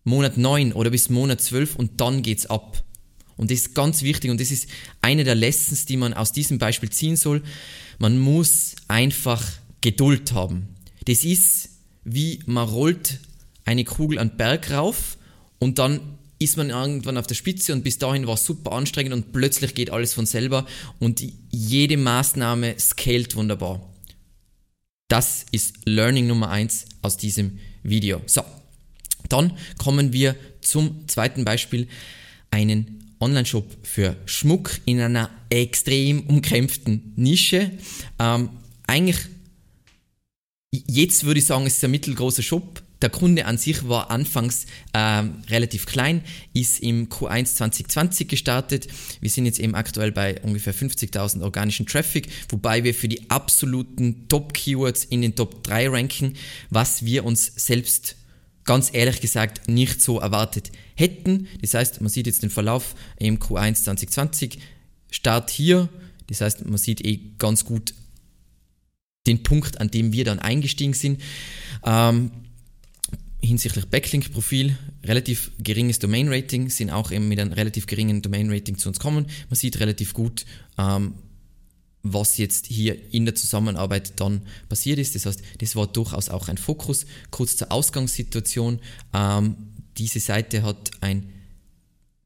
Monat 0.05 0.39
9 0.39 0.73
oder 0.73 0.91
bis 0.91 1.11
Monat 1.11 1.41
12 1.41 1.77
und 1.77 2.01
dann 2.01 2.23
geht's 2.23 2.47
ab. 2.47 2.83
Und 3.37 3.51
das 3.51 3.61
ist 3.61 3.75
ganz 3.75 4.03
wichtig 4.03 4.31
und 4.31 4.41
das 4.41 4.51
ist 4.51 4.69
eine 5.01 5.25
der 5.25 5.35
Lessons, 5.35 5.87
die 5.87 5.97
man 5.97 6.15
aus 6.15 6.33
diesem 6.33 6.59
Beispiel 6.59 6.91
ziehen 6.91 7.17
soll. 7.17 7.43
Man 7.99 8.19
muss 8.19 8.77
einfach 8.89 9.43
Geduld 9.81 10.33
haben. 10.33 10.69
Das 11.07 11.25
ist 11.25 11.71
wie 12.05 12.41
man 12.47 12.69
rollt 12.69 13.21
eine 13.65 13.85
Kugel 13.85 14.19
an 14.19 14.31
den 14.31 14.37
Berg 14.37 14.71
rauf 14.71 15.19
und 15.59 15.79
dann 15.79 16.19
ist 16.41 16.57
man 16.57 16.71
irgendwann 16.71 17.19
auf 17.19 17.27
der 17.27 17.35
Spitze 17.35 17.73
und 17.73 17.85
bis 17.85 17.99
dahin 17.99 18.27
war 18.27 18.35
es 18.35 18.45
super 18.45 18.73
anstrengend 18.73 19.13
und 19.13 19.33
plötzlich 19.33 19.75
geht 19.75 19.91
alles 19.91 20.15
von 20.15 20.27
selber 20.27 20.67
und 20.99 21.23
jede 21.51 21.97
Maßnahme 21.97 22.75
scaled 22.79 23.37
wunderbar. 23.37 23.87
Das 25.09 25.45
ist 25.53 25.75
Learning 25.85 26.27
Nummer 26.27 26.51
eins 26.51 26.87
aus 27.03 27.19
diesem 27.19 27.59
Video. 27.83 28.23
So, 28.27 28.43
dann 29.29 29.57
kommen 29.77 30.13
wir 30.13 30.35
zum 30.63 31.07
zweiten 31.09 31.45
Beispiel. 31.45 31.89
Einen 32.51 33.15
Online-Shop 33.21 33.67
für 33.83 34.17
Schmuck 34.25 34.81
in 34.87 34.99
einer 35.01 35.31
extrem 35.51 36.21
umkämpften 36.21 37.13
Nische. 37.17 37.71
Ähm, 38.19 38.49
eigentlich, 38.87 39.19
jetzt 40.73 41.25
würde 41.25 41.41
ich 41.41 41.47
sagen, 41.47 41.67
es 41.67 41.77
ist 41.77 41.85
ein 41.85 41.91
mittelgroßer 41.91 42.43
Shop 42.43 42.83
der 43.03 43.11
Kunde 43.11 43.47
an 43.47 43.59
sich 43.59 43.89
war 43.89 44.11
anfangs 44.11 44.67
ähm, 44.93 45.43
relativ 45.49 45.87
klein, 45.87 46.23
ist 46.53 46.81
im 46.81 47.09
Q1 47.09 47.55
2020 47.57 48.29
gestartet. 48.29 48.89
Wir 49.21 49.31
sind 49.31 49.47
jetzt 49.47 49.59
eben 49.59 49.75
aktuell 49.75 50.13
bei 50.13 50.41
ungefähr 50.43 50.75
50.000 50.75 51.43
organischen 51.43 51.87
Traffic, 51.87 52.29
wobei 52.49 52.85
wir 52.85 52.95
für 52.95 53.09
die 53.09 53.31
absoluten 53.31 54.29
Top-Keywords 54.29 55.05
in 55.05 55.23
den 55.23 55.35
Top 55.35 55.63
3 55.65 55.89
ranken, 55.89 56.35
was 56.69 57.05
wir 57.05 57.25
uns 57.25 57.53
selbst 57.57 58.17
ganz 58.65 58.91
ehrlich 58.93 59.21
gesagt 59.21 59.69
nicht 59.69 60.03
so 60.03 60.21
erwartet 60.21 60.71
hätten. 60.95 61.49
Das 61.61 61.75
heißt, 61.75 62.01
man 62.01 62.11
sieht 62.11 62.27
jetzt 62.27 62.43
den 62.43 62.51
Verlauf 62.51 62.95
im 63.19 63.39
Q1 63.39 63.83
2020, 63.85 64.59
Start 65.11 65.51
hier, 65.51 65.89
das 66.29 66.41
heißt, 66.41 66.65
man 66.67 66.79
sieht 66.79 67.05
eh 67.05 67.19
ganz 67.39 67.65
gut 67.65 67.95
den 69.27 69.43
Punkt, 69.43 69.81
an 69.81 69.91
dem 69.91 70.13
wir 70.13 70.25
dann 70.25 70.39
eingestiegen 70.39 70.95
sind. 70.95 71.21
Ähm, 71.85 72.31
hinsichtlich 73.43 73.87
Backlink-Profil 73.87 74.77
relativ 75.05 75.51
geringes 75.59 75.99
Domain-Rating, 75.99 76.71
sind 76.71 76.91
auch 76.91 77.11
eben 77.11 77.29
mit 77.29 77.41
einem 77.41 77.53
relativ 77.53 77.87
geringen 77.87 78.23
Domain-Rating 78.23 78.79
zu 78.79 78.89
uns 78.89 79.01
kommen. 79.01 79.27
Man 79.49 79.57
sieht 79.57 79.81
relativ 79.81 80.15
gut, 80.15 80.45
ähm, 80.79 81.15
was 82.03 82.39
jetzt 82.39 82.67
hier 82.67 82.97
in 83.13 83.25
der 83.25 83.35
Zusammenarbeit 83.35 84.21
dann 84.21 84.43
passiert 84.69 84.99
ist. 84.99 85.15
Das 85.15 85.27
heißt, 85.27 85.43
das 85.59 85.77
war 85.77 85.87
durchaus 85.87 86.29
auch 86.29 86.49
ein 86.49 86.59
Fokus. 86.59 87.07
Kurz 87.31 87.57
zur 87.57 87.73
Ausgangssituation. 87.73 88.81
Ähm, 89.13 89.57
diese 89.99 90.21
Seite 90.21 90.63
hat 90.63 90.91
ein 91.01 91.31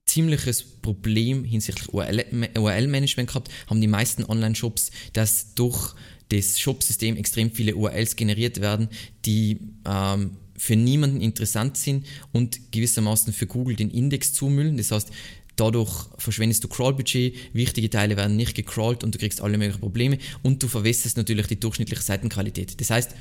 ziemliches 0.06 0.62
Problem 0.62 1.44
hinsichtlich 1.44 1.92
URL-Management 1.92 3.28
gehabt, 3.28 3.50
haben 3.68 3.80
die 3.80 3.86
meisten 3.86 4.24
Online-Shops, 4.24 4.90
dass 5.12 5.54
durch 5.54 5.94
das 6.28 6.58
Shop-System 6.58 7.16
extrem 7.16 7.50
viele 7.50 7.74
URLs 7.74 8.16
generiert 8.16 8.60
werden, 8.60 8.88
die 9.24 9.58
ähm, 9.86 10.36
für 10.56 10.76
niemanden 10.76 11.20
interessant 11.20 11.76
sind 11.76 12.06
und 12.32 12.72
gewissermaßen 12.72 13.32
für 13.32 13.46
Google 13.46 13.76
den 13.76 13.90
Index 13.90 14.32
zumüllen. 14.32 14.76
Das 14.76 14.90
heißt, 14.90 15.10
dadurch 15.56 16.06
verschwendest 16.18 16.64
du 16.64 16.68
Crawl-Budget, 16.68 17.34
wichtige 17.52 17.90
Teile 17.90 18.16
werden 18.16 18.36
nicht 18.36 18.54
gecrawlt 18.54 19.04
und 19.04 19.14
du 19.14 19.18
kriegst 19.18 19.40
alle 19.40 19.58
möglichen 19.58 19.80
Probleme 19.80 20.18
und 20.42 20.62
du 20.62 20.68
verwässerst 20.68 21.16
natürlich 21.16 21.46
die 21.46 21.60
durchschnittliche 21.60 22.02
Seitenqualität. 22.02 22.80
Das 22.80 22.90
heißt, 22.90 23.12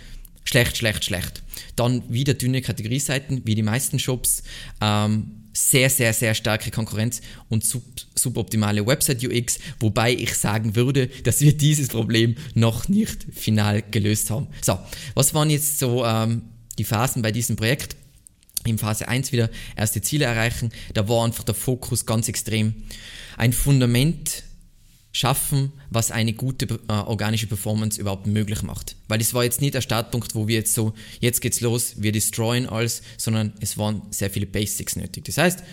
schlecht, 0.44 0.78
schlecht, 0.78 1.06
schlecht. 1.06 1.44
Dann 1.76 2.04
wieder 2.12 2.34
dünne 2.34 2.62
Kategorieseiten, 2.62 3.42
wie 3.46 3.56
die 3.56 3.64
meisten 3.64 4.00
Shops. 4.00 4.44
Ähm, 4.82 5.44
sehr, 5.56 5.90
sehr, 5.90 6.14
sehr 6.14 6.34
starke 6.34 6.72
Konkurrenz 6.72 7.22
und 7.48 7.64
sub, 7.64 7.84
suboptimale 8.16 8.86
Website-UX, 8.86 9.60
wobei 9.80 10.12
ich 10.14 10.34
sagen 10.36 10.76
würde, 10.76 11.08
dass 11.24 11.42
wir 11.42 11.56
dieses 11.56 11.90
Problem 11.90 12.36
noch 12.56 12.90
nicht 12.90 13.28
final 13.32 13.84
gelöst 13.84 14.32
haben. 14.32 14.48
So, 14.62 14.80
was 15.14 15.36
waren 15.36 15.52
jetzt 15.52 15.78
so 15.78 16.04
ähm, 16.04 16.42
die 16.78 16.84
Phasen 16.84 17.22
bei 17.22 17.32
diesem 17.32 17.56
Projekt? 17.56 17.96
In 18.66 18.78
Phase 18.78 19.08
1 19.08 19.32
wieder 19.32 19.50
erste 19.76 20.02
Ziele 20.02 20.26
erreichen. 20.26 20.72
Da 20.94 21.10
war 21.10 21.26
einfach 21.26 21.44
der 21.44 21.56
Fokus 21.56 22.06
ganz 22.06 22.30
extrem. 22.30 22.74
Ein 23.38 23.52
Fundament 23.52 24.44
schaffen, 25.12 25.72
was 25.92 26.12
eine 26.12 26.34
gute 26.34 26.66
äh, 26.66 26.92
organische 26.92 27.48
Performance 27.48 28.02
überhaupt 28.02 28.26
möglich 28.26 28.64
macht. 28.64 28.96
Weil 29.08 29.22
es 29.22 29.34
war 29.34 29.44
jetzt 29.44 29.62
nicht 29.62 29.76
der 29.76 29.82
Startpunkt, 29.82 30.34
wo 30.34 30.48
wir 30.48 30.56
jetzt 30.56 30.74
so, 30.74 30.94
jetzt 31.20 31.40
geht's 31.40 31.62
los, 31.62 31.96
wir 31.98 32.12
destroyen 32.12 32.68
alles, 32.68 33.04
sondern 33.18 33.54
es 33.60 33.78
waren 33.78 34.02
sehr 34.10 34.32
viele 34.32 34.48
Basics 34.48 34.96
nötig. 34.96 35.26
Das 35.26 35.38
heißt, 35.38 35.64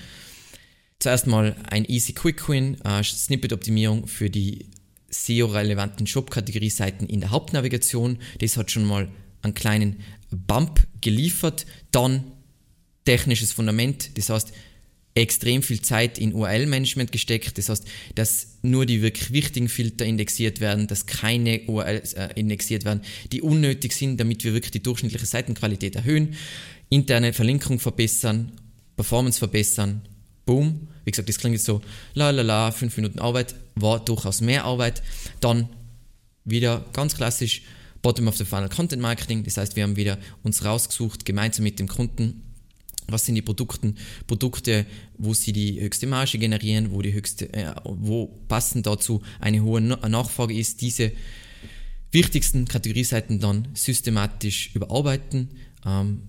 zuerst 0.99 1.27
mal 1.27 1.57
ein 1.71 1.87
Easy 1.87 2.13
Quick 2.13 2.47
Win, 2.49 2.79
äh, 2.83 3.03
Snippet-Optimierung 3.03 4.07
für 4.07 4.29
die 4.29 4.67
SEO-relevanten 5.09 6.07
Shop-Kategorie-Seiten 6.07 7.07
in 7.07 7.21
der 7.21 7.31
Hauptnavigation. 7.31 8.19
Das 8.41 8.59
hat 8.59 8.71
schon 8.71 8.85
mal 8.85 9.09
einen 9.43 9.55
kleinen 9.55 10.01
Bump 10.31 10.87
geliefert. 11.01 11.67
Dann 11.91 12.25
technisches 13.05 13.53
Fundament, 13.53 14.17
das 14.19 14.29
heißt, 14.29 14.53
extrem 15.15 15.63
viel 15.63 15.81
Zeit 15.81 16.19
in 16.19 16.33
URL-Management 16.33 17.11
gesteckt. 17.13 17.59
Das 17.59 17.69
heißt, 17.69 17.85
dass 18.15 18.59
nur 18.63 18.87
die 18.87 19.03
wirklich 19.03 19.33
wichtigen 19.33 19.69
Filter 19.69 20.05
indexiert 20.05 20.61
werden, 20.61 20.87
dass 20.87 21.07
keine 21.07 21.63
URLs 21.67 22.13
äh, 22.15 22.29
indexiert 22.37 22.85
werden, 22.85 23.03
die 23.33 23.43
unnötig 23.43 23.93
sind, 23.93 24.19
damit 24.21 24.45
wir 24.45 24.53
wirklich 24.53 24.71
die 24.71 24.83
durchschnittliche 24.83 25.27
Seitenqualität 25.27 25.97
erhöhen, 25.97 26.37
interne 26.89 27.33
Verlinkung 27.33 27.81
verbessern, 27.81 28.53
Performance 28.97 29.39
verbessern. 29.39 30.03
Boom. 30.47 30.89
Wie 31.05 31.11
gesagt, 31.11 31.29
das 31.29 31.39
klingt 31.39 31.55
jetzt 31.55 31.65
so, 31.65 31.81
la 32.15 32.31
la 32.31 32.43
la, 32.43 32.71
fünf 32.71 32.97
Minuten 32.97 33.19
Arbeit, 33.19 33.55
war 33.75 34.05
durchaus 34.05 34.41
mehr 34.41 34.65
Arbeit. 34.65 35.03
Dann 35.41 35.69
wieder 36.45 36.85
ganz 36.93 37.17
klassisch 37.17 37.63
Bottom 38.03 38.29
of 38.29 38.37
the 38.37 38.45
Funnel 38.45 38.69
Content 38.69 39.03
Marketing. 39.03 39.45
Das 39.45 39.57
heißt, 39.57 39.77
wir 39.77 39.83
haben 39.83 39.97
wieder 39.97 40.19
uns 40.43 40.65
rausgesucht, 40.65 41.25
gemeinsam 41.25 41.65
mit 41.65 41.79
dem 41.79 41.89
Kunden, 41.89 42.43
was 43.09 43.27
sind 43.27 43.35
die 43.35 43.43
Produkten, 43.43 43.97
Produkte, 44.27 44.87
wo 45.19 45.35
sie 45.35 45.53
die 45.53 45.81
höchste 45.81 46.07
Marge 46.07 46.39
generieren, 46.39 46.93
wo 46.93 47.03
die 47.03 47.13
höchste, 47.13 47.53
äh, 47.53 47.75
wo 47.85 48.27
passend 48.49 48.87
dazu 48.87 49.23
eine 49.41 49.63
hohe 49.63 49.81
Nachfrage 49.81 50.55
ist, 50.55 50.81
diese 50.81 51.13
wichtigsten 52.13 52.67
Kategorieseiten 52.67 53.39
dann 53.39 53.69
systematisch 53.75 54.71
überarbeiten, 54.75 55.49
ähm, 55.87 56.23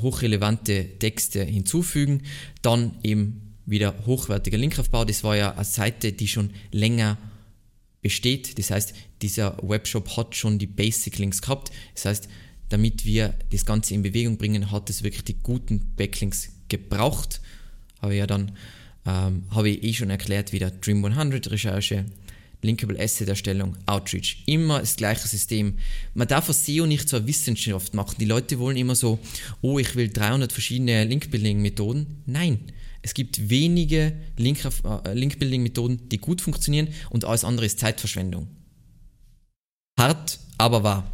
hochrelevante 0.00 0.98
Texte 0.98 1.44
hinzufügen, 1.44 2.22
dann 2.62 2.92
eben 3.02 3.54
wieder 3.64 3.94
hochwertiger 4.06 4.58
Linkaufbau. 4.58 5.04
Das 5.04 5.24
war 5.24 5.36
ja 5.36 5.52
eine 5.52 5.64
Seite, 5.64 6.12
die 6.12 6.28
schon 6.28 6.50
länger 6.70 7.18
besteht. 8.06 8.56
Das 8.56 8.70
heißt, 8.70 8.94
dieser 9.20 9.58
Webshop 9.62 10.16
hat 10.16 10.36
schon 10.36 10.60
die 10.60 10.68
Basic 10.68 11.18
Links 11.18 11.42
gehabt. 11.42 11.72
Das 11.96 12.04
heißt, 12.04 12.28
damit 12.68 13.04
wir 13.04 13.34
das 13.50 13.66
Ganze 13.66 13.94
in 13.94 14.02
Bewegung 14.02 14.38
bringen, 14.38 14.70
hat 14.70 14.88
es 14.90 15.02
wirklich 15.02 15.24
die 15.24 15.40
guten 15.42 15.92
Backlinks 15.96 16.50
gebraucht. 16.68 17.40
Habe 18.00 18.14
ich 18.14 18.20
ja 18.20 18.28
dann, 18.28 18.52
ähm, 19.06 19.42
habe 19.50 19.70
ich 19.70 19.82
eh 19.82 19.92
schon 19.92 20.10
erklärt, 20.10 20.52
wieder 20.52 20.70
Dream 20.70 21.04
100 21.04 21.50
Recherche, 21.50 22.04
Linkable 22.62 22.96
Asset 23.00 23.28
Erstellung, 23.28 23.76
Outreach. 23.86 24.44
Immer 24.46 24.78
das 24.78 24.94
gleiche 24.94 25.26
System. 25.26 25.74
Man 26.14 26.28
darf 26.28 26.48
aus 26.48 26.64
SEO 26.64 26.86
nicht 26.86 27.08
zur 27.08 27.26
Wissenschaft 27.26 27.92
machen. 27.92 28.18
Die 28.20 28.24
Leute 28.24 28.60
wollen 28.60 28.76
immer 28.76 28.94
so, 28.94 29.18
oh, 29.62 29.80
ich 29.80 29.96
will 29.96 30.10
300 30.10 30.52
verschiedene 30.52 31.02
Link-Building-Methoden. 31.02 32.22
Nein. 32.26 32.60
Es 33.06 33.14
gibt 33.14 33.50
wenige 33.50 34.16
äh, 34.36 35.14
Link-Building-Methoden, 35.14 36.08
die 36.08 36.18
gut 36.18 36.40
funktionieren 36.40 36.88
und 37.08 37.24
alles 37.24 37.44
andere 37.44 37.64
ist 37.64 37.78
Zeitverschwendung. 37.78 38.48
Hart, 39.96 40.40
aber 40.58 40.82
wahr. 40.82 41.12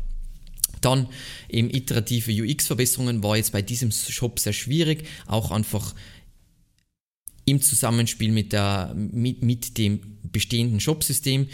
Dann 0.81 1.07
eben 1.51 1.69
iterative 1.69 2.33
UX-Verbesserungen 2.33 3.23
war 3.23 3.37
jetzt 3.37 3.53
bei 3.53 3.61
diesem 3.61 3.93
Shop 3.93 4.39
sehr 4.39 4.55
schwierig, 4.55 5.07
auch 5.27 5.51
einfach 5.51 5.95
im 7.45 7.61
Zusammenspiel 7.61 8.33
mit, 8.33 8.55
der, 8.55 8.95
mit, 8.97 9.43
mit 9.43 9.77
dem 9.77 10.01
bestehenden 10.23 10.81
Shop-System. 10.81 11.47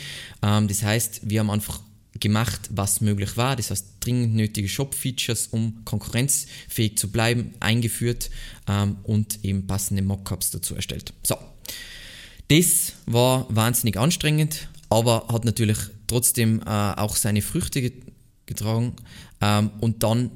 Ähm, 0.42 0.68
das 0.68 0.84
heißt, 0.84 1.28
wir 1.28 1.40
haben 1.40 1.50
einfach 1.50 1.80
gemacht, 2.20 2.68
was 2.72 3.00
möglich 3.00 3.36
war. 3.36 3.56
Das 3.56 3.70
heißt, 3.70 3.86
dringend 4.00 4.34
nötige 4.34 4.68
Shop-Features, 4.68 5.48
um 5.48 5.84
konkurrenzfähig 5.84 6.96
zu 6.98 7.10
bleiben, 7.10 7.54
eingeführt 7.60 8.30
ähm, 8.66 8.96
und 9.02 9.44
eben 9.44 9.66
passende 9.66 10.02
Mockups 10.02 10.50
dazu 10.50 10.74
erstellt. 10.74 11.12
So, 11.22 11.36
das 12.48 12.94
war 13.06 13.46
wahnsinnig 13.50 13.98
anstrengend, 13.98 14.68
aber 14.88 15.28
hat 15.28 15.44
natürlich 15.44 15.78
trotzdem 16.06 16.60
äh, 16.62 16.64
auch 16.64 17.16
seine 17.16 17.42
Früchte 17.42 17.92
getragen. 18.46 18.94
Ähm, 19.40 19.70
und 19.80 20.02
dann, 20.02 20.30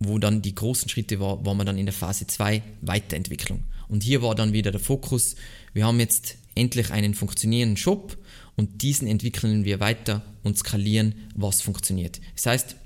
wo 0.00 0.18
dann 0.18 0.42
die 0.42 0.54
großen 0.54 0.88
Schritte 0.88 1.20
war, 1.20 1.44
waren 1.46 1.56
wir 1.56 1.64
dann 1.64 1.78
in 1.78 1.86
der 1.86 1.92
Phase 1.92 2.26
2 2.26 2.62
Weiterentwicklung. 2.82 3.64
Und 3.88 4.02
hier 4.02 4.20
war 4.20 4.34
dann 4.34 4.52
wieder 4.52 4.70
der 4.70 4.80
Fokus, 4.80 5.36
wir 5.72 5.86
haben 5.86 6.00
jetzt 6.00 6.36
endlich 6.58 6.90
einen 6.90 7.14
funktionierenden 7.14 7.76
Shop 7.76 8.16
und 8.56 8.82
diesen 8.82 9.06
entwickeln 9.08 9.64
wir 9.64 9.80
weiter 9.80 10.22
und 10.42 10.58
skalieren, 10.58 11.14
was 11.34 11.62
funktioniert. 11.62 12.20
Das 12.34 12.46
heißt, 12.46 12.76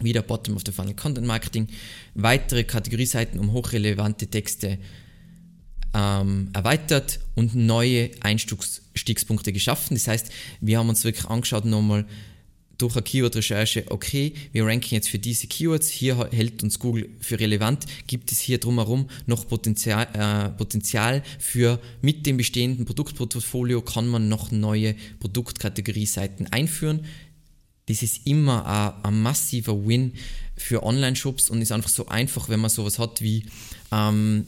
wieder 0.00 0.22
Bottom 0.22 0.56
of 0.56 0.62
the 0.66 0.72
Funnel 0.72 0.94
Content 0.94 1.26
Marketing, 1.26 1.68
weitere 2.14 2.64
Kategorieseiten 2.64 3.38
um 3.38 3.52
hochrelevante 3.52 4.26
Texte 4.28 4.78
ähm, 5.94 6.50
erweitert 6.52 7.20
und 7.34 7.54
neue 7.54 8.10
Einstiegspunkte 8.20 9.52
geschaffen. 9.52 9.94
Das 9.94 10.08
heißt, 10.08 10.30
wir 10.60 10.78
haben 10.78 10.88
uns 10.88 11.04
wirklich 11.04 11.26
angeschaut 11.26 11.64
nochmal, 11.64 12.06
durch 12.78 12.96
eine 12.96 13.02
Keyword-Recherche, 13.02 13.84
okay, 13.88 14.34
wir 14.52 14.66
ranken 14.66 14.94
jetzt 14.94 15.08
für 15.08 15.18
diese 15.18 15.46
Keywords, 15.46 15.88
hier 15.88 16.28
hält 16.32 16.62
uns 16.62 16.78
Google 16.78 17.08
für 17.20 17.38
relevant, 17.38 17.86
gibt 18.06 18.32
es 18.32 18.40
hier 18.40 18.58
drumherum 18.58 19.08
noch 19.26 19.46
Potenzial, 19.46 20.08
äh, 20.12 20.50
Potenzial 20.50 21.22
für 21.38 21.80
mit 22.02 22.26
dem 22.26 22.36
bestehenden 22.36 22.84
Produktportfolio 22.84 23.80
kann 23.82 24.08
man 24.08 24.28
noch 24.28 24.50
neue 24.50 24.94
Produktkategorie-Seiten 25.20 26.48
einführen. 26.48 27.04
Das 27.86 28.02
ist 28.02 28.26
immer 28.26 29.02
ein, 29.02 29.22
massiver 29.22 29.86
Win 29.86 30.14
für 30.56 30.82
Online-Shops 30.82 31.50
und 31.50 31.60
ist 31.60 31.72
einfach 31.72 31.90
so 31.90 32.06
einfach, 32.06 32.48
wenn 32.48 32.60
man 32.60 32.70
sowas 32.70 32.98
hat 32.98 33.20
wie, 33.20 33.44
ähm, 33.92 34.46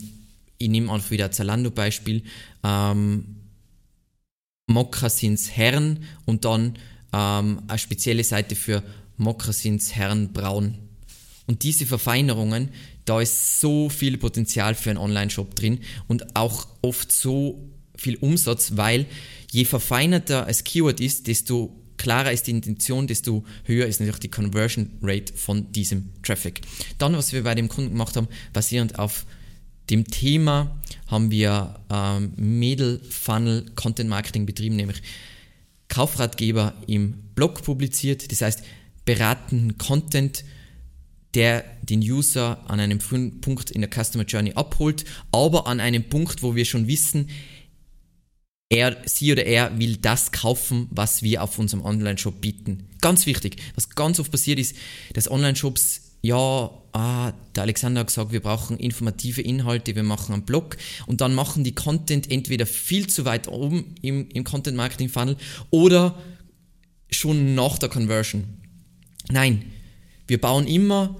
ich 0.58 0.68
nehme 0.68 0.90
einfach 0.90 1.10
wieder 1.10 1.26
ein 1.26 1.32
Zalando-Beispiel, 1.32 2.22
ähm, 2.64 3.36
Mokassins 4.68 5.50
Herren 5.50 6.04
und 6.24 6.44
dann 6.44 6.76
ähm, 7.12 7.62
eine 7.68 7.78
spezielle 7.78 8.24
Seite 8.24 8.54
für 8.56 8.82
Mokassins 9.16 9.94
Herrenbraun. 9.94 10.78
Und 11.46 11.62
diese 11.62 11.86
Verfeinerungen, 11.86 12.70
da 13.04 13.20
ist 13.20 13.60
so 13.60 13.88
viel 13.88 14.18
Potenzial 14.18 14.74
für 14.74 14.90
einen 14.90 14.98
Online-Shop 14.98 15.54
drin 15.54 15.80
und 16.08 16.36
auch 16.36 16.66
oft 16.82 17.12
so 17.12 17.70
viel 17.96 18.16
Umsatz, 18.16 18.72
weil 18.74 19.06
je 19.52 19.64
verfeinerter 19.64 20.44
das 20.44 20.64
Keyword 20.64 21.00
ist, 21.00 21.28
desto 21.28 21.74
klarer 21.96 22.32
ist 22.32 22.46
die 22.46 22.50
Intention, 22.50 23.06
desto 23.06 23.44
höher 23.64 23.86
ist 23.86 24.00
natürlich 24.00 24.20
die 24.20 24.30
Conversion 24.30 24.90
Rate 25.02 25.32
von 25.32 25.72
diesem 25.72 26.10
Traffic. 26.22 26.60
Dann, 26.98 27.16
was 27.16 27.32
wir 27.32 27.42
bei 27.42 27.54
dem 27.54 27.68
Kunden 27.68 27.90
gemacht 27.90 28.16
haben, 28.16 28.28
basierend 28.52 28.98
auf 28.98 29.24
dem 29.88 30.04
Thema, 30.04 30.76
haben 31.06 31.30
wir 31.30 31.80
ähm, 31.90 32.32
Middle 32.36 33.00
Funnel 33.08 33.66
Content 33.76 34.10
Marketing 34.10 34.46
betrieben, 34.46 34.76
nämlich 34.76 35.00
Kaufratgeber 35.88 36.74
im 36.86 37.14
Blog 37.34 37.62
publiziert, 37.62 38.30
das 38.30 38.42
heißt 38.42 38.62
beratenden 39.04 39.78
Content, 39.78 40.44
der 41.34 41.64
den 41.82 42.00
User 42.00 42.64
an 42.68 42.80
einem 42.80 43.00
frühen 43.00 43.40
Punkt 43.40 43.70
in 43.70 43.82
der 43.82 43.90
Customer 43.90 44.24
Journey 44.24 44.52
abholt, 44.54 45.04
aber 45.32 45.66
an 45.66 45.80
einem 45.80 46.08
Punkt, 46.08 46.42
wo 46.42 46.54
wir 46.54 46.64
schon 46.64 46.86
wissen, 46.88 47.28
er, 48.68 48.96
sie 49.04 49.30
oder 49.30 49.44
er 49.44 49.78
will 49.78 49.96
das 49.96 50.32
kaufen, 50.32 50.88
was 50.90 51.22
wir 51.22 51.42
auf 51.42 51.58
unserem 51.58 51.84
Online-Shop 51.84 52.40
bieten. 52.40 52.88
Ganz 53.00 53.26
wichtig, 53.26 53.62
was 53.76 53.90
ganz 53.90 54.18
oft 54.18 54.32
passiert 54.32 54.58
ist, 54.58 54.74
dass 55.12 55.30
Online-Shops 55.30 56.05
ja, 56.26 56.70
ah, 56.92 57.32
der 57.54 57.62
Alexander 57.62 58.00
hat 58.00 58.08
gesagt, 58.08 58.32
wir 58.32 58.40
brauchen 58.40 58.78
informative 58.78 59.42
Inhalte, 59.42 59.94
wir 59.94 60.02
machen 60.02 60.32
einen 60.32 60.42
Blog 60.42 60.76
und 61.06 61.20
dann 61.20 61.34
machen 61.34 61.62
die 61.62 61.74
Content 61.74 62.30
entweder 62.30 62.66
viel 62.66 63.06
zu 63.06 63.24
weit 63.24 63.48
oben 63.48 63.94
im, 64.02 64.28
im 64.30 64.42
Content 64.42 64.76
Marketing 64.76 65.08
Funnel 65.08 65.36
oder 65.70 66.18
schon 67.10 67.54
nach 67.54 67.78
der 67.78 67.88
Conversion. 67.88 68.44
Nein, 69.30 69.64
wir 70.26 70.40
bauen 70.40 70.66
immer 70.66 71.16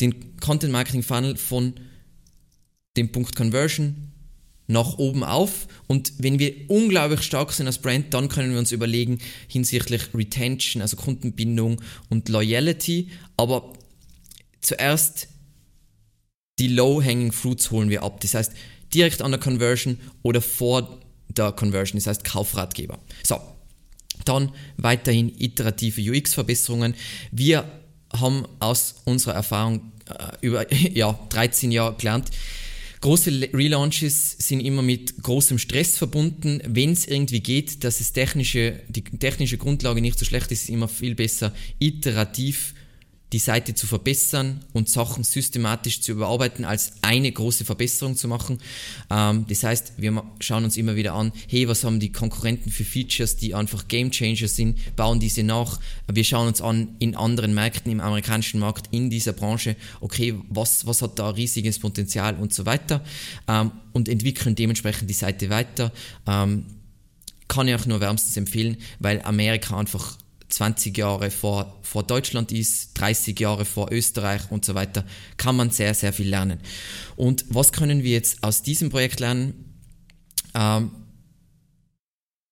den 0.00 0.36
Content 0.40 0.72
Marketing 0.72 1.02
Funnel 1.02 1.36
von 1.36 1.74
dem 2.96 3.10
Punkt 3.12 3.34
Conversion 3.34 4.12
nach 4.66 4.98
oben 4.98 5.24
auf 5.24 5.68
und 5.86 6.12
wenn 6.18 6.38
wir 6.38 6.54
unglaublich 6.68 7.22
stark 7.22 7.52
sind 7.52 7.66
als 7.66 7.78
Brand, 7.78 8.12
dann 8.12 8.28
können 8.28 8.52
wir 8.52 8.58
uns 8.58 8.72
überlegen 8.72 9.18
hinsichtlich 9.48 10.02
Retention, 10.14 10.82
also 10.82 10.96
Kundenbindung 10.96 11.80
und 12.10 12.28
Loyalty, 12.28 13.08
aber 13.36 13.72
zuerst 14.62 15.28
die 16.58 16.68
Low-Hanging 16.68 17.32
Fruits 17.32 17.70
holen 17.70 17.90
wir 17.90 18.02
ab. 18.02 18.20
Das 18.20 18.34
heißt, 18.34 18.52
direkt 18.94 19.22
an 19.22 19.32
der 19.32 19.40
Conversion 19.40 19.98
oder 20.22 20.40
vor 20.40 21.00
der 21.28 21.52
Conversion, 21.52 21.98
das 21.98 22.06
heißt 22.06 22.24
Kaufratgeber. 22.24 22.98
So, 23.22 23.40
dann 24.24 24.52
weiterhin 24.76 25.32
iterative 25.38 26.00
UX-Verbesserungen. 26.00 26.94
Wir 27.30 27.64
haben 28.12 28.46
aus 28.60 28.96
unserer 29.04 29.34
Erfahrung 29.34 29.92
äh, 30.08 30.36
über 30.40 30.72
ja, 30.92 31.18
13 31.30 31.72
Jahre 31.72 31.96
gelernt, 31.96 32.30
Große 33.02 33.48
Relaunches 33.52 34.36
sind 34.38 34.60
immer 34.60 34.80
mit 34.80 35.24
großem 35.24 35.58
Stress 35.58 35.98
verbunden. 35.98 36.62
Wenn 36.64 36.92
es 36.92 37.08
irgendwie 37.08 37.40
geht, 37.40 37.82
dass 37.82 37.98
es 37.98 38.12
technische, 38.12 38.78
die 38.88 39.02
technische 39.02 39.58
Grundlage 39.58 40.00
nicht 40.00 40.20
so 40.20 40.24
schlecht 40.24 40.52
ist, 40.52 40.62
ist 40.62 40.68
immer 40.68 40.86
viel 40.86 41.16
besser 41.16 41.52
iterativ 41.80 42.74
die 43.32 43.38
Seite 43.38 43.74
zu 43.74 43.86
verbessern 43.86 44.60
und 44.74 44.90
Sachen 44.90 45.24
systematisch 45.24 46.02
zu 46.02 46.12
überarbeiten, 46.12 46.64
als 46.64 46.92
eine 47.00 47.32
große 47.32 47.64
Verbesserung 47.64 48.14
zu 48.14 48.28
machen. 48.28 48.58
Ähm, 49.10 49.46
das 49.48 49.64
heißt, 49.64 49.94
wir 49.96 50.22
schauen 50.40 50.64
uns 50.64 50.76
immer 50.76 50.96
wieder 50.96 51.14
an, 51.14 51.32
hey, 51.48 51.66
was 51.66 51.84
haben 51.84 51.98
die 51.98 52.12
Konkurrenten 52.12 52.70
für 52.70 52.84
Features, 52.84 53.36
die 53.36 53.54
einfach 53.54 53.88
Game 53.88 54.10
Changer 54.10 54.48
sind, 54.48 54.96
bauen 54.96 55.18
diese 55.18 55.42
nach. 55.42 55.80
Wir 56.12 56.24
schauen 56.24 56.48
uns 56.48 56.60
an 56.60 56.94
in 56.98 57.16
anderen 57.16 57.54
Märkten, 57.54 57.90
im 57.90 58.00
amerikanischen 58.00 58.60
Markt, 58.60 58.88
in 58.90 59.08
dieser 59.08 59.32
Branche, 59.32 59.76
okay, 60.00 60.34
was, 60.50 60.86
was 60.86 61.00
hat 61.00 61.18
da 61.18 61.30
riesiges 61.30 61.78
Potenzial 61.78 62.36
und 62.36 62.52
so 62.52 62.66
weiter 62.66 63.02
ähm, 63.48 63.72
und 63.92 64.08
entwickeln 64.08 64.54
dementsprechend 64.54 65.08
die 65.08 65.14
Seite 65.14 65.48
weiter. 65.48 65.90
Ähm, 66.26 66.66
kann 67.48 67.68
ich 67.68 67.74
auch 67.74 67.86
nur 67.86 68.00
wärmstens 68.00 68.36
empfehlen, 68.36 68.76
weil 68.98 69.20
Amerika 69.22 69.76
einfach 69.78 70.16
20 70.52 70.96
Jahre 70.96 71.30
vor, 71.30 71.78
vor 71.82 72.02
Deutschland 72.02 72.52
ist, 72.52 72.94
30 72.94 73.38
Jahre 73.40 73.64
vor 73.64 73.90
Österreich 73.90 74.50
und 74.50 74.64
so 74.64 74.74
weiter, 74.74 75.04
kann 75.36 75.56
man 75.56 75.70
sehr, 75.70 75.94
sehr 75.94 76.12
viel 76.12 76.28
lernen. 76.28 76.60
Und 77.16 77.44
was 77.48 77.72
können 77.72 78.02
wir 78.02 78.12
jetzt 78.12 78.42
aus 78.42 78.62
diesem 78.62 78.90
Projekt 78.90 79.20
lernen? 79.20 79.64
Ähm, 80.54 80.90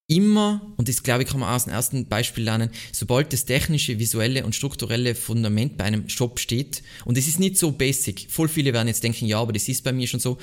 immer, 0.07 0.73
und 0.77 0.89
das 0.89 1.03
glaube 1.03 1.23
ich 1.23 1.29
kann 1.29 1.41
man 1.41 1.55
aus 1.55 1.65
dem 1.65 1.73
ersten 1.73 2.07
Beispiel 2.07 2.45
lernen, 2.45 2.71
sobald 2.93 3.33
das 3.33 3.45
technische, 3.45 3.99
visuelle 3.99 4.45
und 4.45 4.55
strukturelle 4.55 5.15
Fundament 5.15 5.77
bei 5.77 5.85
einem 5.85 6.09
Shop 6.09 6.41
steht, 6.41 6.83
und 7.05 7.17
es 7.17 7.29
ist 7.29 7.39
nicht 7.39 7.59
so 7.59 7.71
basic, 7.71 8.31
voll 8.31 8.49
viele 8.49 8.73
werden 8.73 8.89
jetzt 8.89 9.05
denken, 9.05 9.27
ja, 9.27 9.39
aber 9.39 9.53
das 9.53 9.69
ist 9.69 9.85
bei 9.85 9.93
mir 9.93 10.09
schon 10.09 10.21
so, 10.21 10.39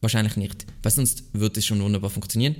wahrscheinlich 0.00 0.36
nicht, 0.36 0.66
weil 0.82 0.92
sonst 0.92 1.24
wird 1.32 1.56
es 1.56 1.66
schon 1.66 1.82
wunderbar 1.82 2.10
funktionieren. 2.10 2.56